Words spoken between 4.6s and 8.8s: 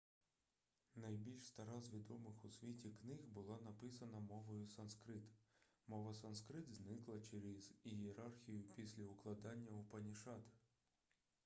санскрит мова санскрит зникла через ієрархію